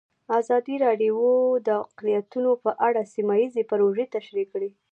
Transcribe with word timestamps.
ازادي 0.39 0.75
راډیو 0.85 1.17
د 1.67 1.69
اقلیتونه 1.85 2.51
په 2.63 2.71
اړه 2.87 3.01
سیمه 3.13 3.35
ییزې 3.41 3.63
پروژې 3.69 4.05
تشریح 4.15 4.45
کړې. 4.53 4.69